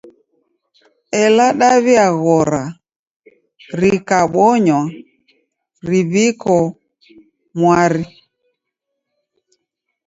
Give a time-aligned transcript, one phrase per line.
[1.23, 2.63] Ela dawi'aghora
[3.79, 4.81] rikabonywa
[5.87, 6.55] riw'iko
[7.59, 8.03] mwari.